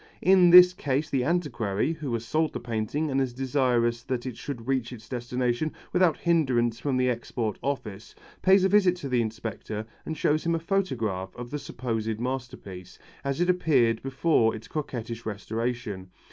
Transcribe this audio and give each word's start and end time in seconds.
In 0.23 0.49
this 0.49 0.73
case 0.73 1.11
the 1.11 1.23
antiquary, 1.23 1.93
who 1.93 2.11
has 2.15 2.25
sold 2.25 2.53
the 2.53 2.59
painting 2.59 3.11
and 3.11 3.21
is 3.21 3.33
desirous 3.35 4.01
that 4.01 4.25
it 4.25 4.35
should 4.35 4.67
reach 4.67 4.91
its 4.91 5.07
destination 5.07 5.71
without 5.93 6.17
hindrance 6.17 6.79
from 6.79 6.97
the 6.97 7.07
export 7.07 7.59
office, 7.61 8.15
pays 8.41 8.63
a 8.63 8.69
visit 8.69 8.95
to 8.95 9.09
the 9.09 9.21
inspector 9.21 9.85
and 10.03 10.17
shows 10.17 10.43
him 10.43 10.55
a 10.55 10.59
photograph 10.59 11.35
of 11.35 11.51
the 11.51 11.59
supposed 11.59 12.19
masterpiece, 12.19 12.97
as 13.23 13.39
it 13.39 13.47
appeared 13.47 14.01
before 14.01 14.55
its 14.55 14.67
coquettish 14.67 15.23
restoration. 15.23 16.09